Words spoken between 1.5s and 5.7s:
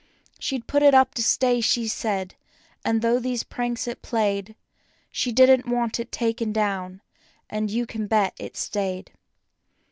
she said, and though these pranks it played, She didn't